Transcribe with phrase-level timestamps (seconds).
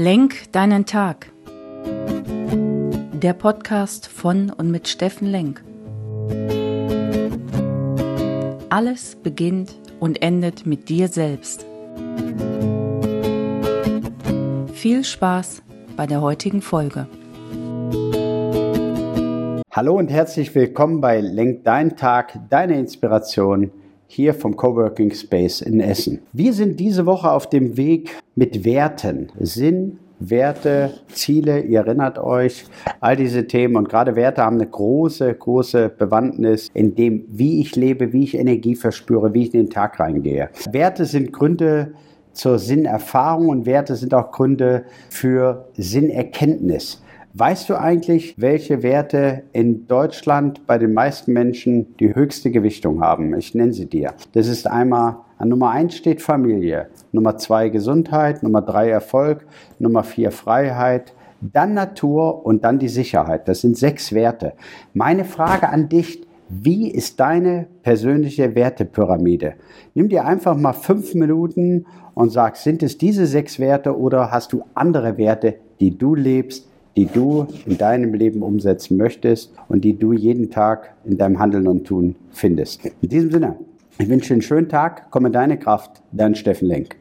[0.00, 1.32] Lenk deinen Tag.
[3.14, 5.64] Der Podcast von und mit Steffen Lenk.
[8.68, 11.66] Alles beginnt und endet mit dir selbst.
[14.72, 15.62] Viel Spaß
[15.96, 17.08] bei der heutigen Folge.
[19.72, 23.72] Hallo und herzlich willkommen bei Lenk deinen Tag, deine Inspiration
[24.08, 26.20] hier vom Coworking Space in Essen.
[26.32, 32.64] Wir sind diese Woche auf dem Weg mit Werten, Sinn, Werte, Ziele, ihr erinnert euch,
[33.00, 37.76] all diese Themen und gerade Werte haben eine große, große Bewandtnis in dem, wie ich
[37.76, 40.48] lebe, wie ich Energie verspüre, wie ich in den Tag reingehe.
[40.72, 41.92] Werte sind Gründe
[42.38, 47.02] zur Sinnerfahrung und Werte sind auch Gründe für Sinnerkenntnis.
[47.34, 53.36] Weißt du eigentlich, welche Werte in Deutschland bei den meisten Menschen die höchste Gewichtung haben?
[53.36, 54.14] Ich nenne sie dir.
[54.34, 59.44] Das ist einmal an Nummer eins steht Familie, Nummer zwei Gesundheit, Nummer drei Erfolg,
[59.80, 63.48] Nummer vier Freiheit, dann Natur und dann die Sicherheit.
[63.48, 64.52] Das sind sechs Werte.
[64.94, 69.54] Meine Frage an dich, wie ist deine persönliche Wertepyramide?
[69.94, 74.52] Nimm dir einfach mal fünf Minuten und sag, sind es diese sechs Werte oder hast
[74.52, 79.98] du andere Werte, die du lebst, die du in deinem Leben umsetzen möchtest und die
[79.98, 82.84] du jeden Tag in deinem Handeln und Tun findest.
[83.02, 83.56] In diesem Sinne,
[83.98, 86.96] ich wünsche dir einen schönen Tag, komm in deine Kraft, dein Steffen Lenk.